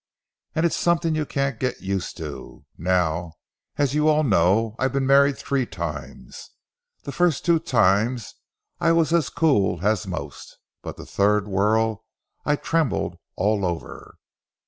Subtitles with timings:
[0.55, 2.65] And it's something you can't get used to.
[2.75, 3.33] Now,
[3.77, 6.49] as you all know, I've been married three times.
[7.03, 8.33] The first two times
[8.79, 12.03] I was as cool as most, but the third whirl
[12.45, 14.17] I trembled all over.